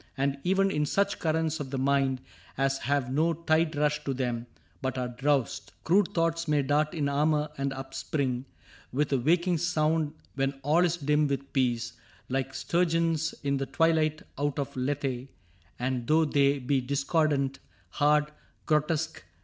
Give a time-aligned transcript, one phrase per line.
[0.17, 2.21] And even in such currents of the mind
[2.57, 4.47] As have no tide rush to them,
[4.81, 5.73] but are drowsed.
[5.83, 8.45] Crude thoughts may dart in armor and upspring
[8.91, 11.93] With a waking sound, when all is dim with peace,
[12.29, 15.27] Like sturgeons in the twilight out of Lethe;
[15.77, 17.59] And though they be discordant,
[17.89, 18.31] hard,
[18.65, 19.23] grotesque.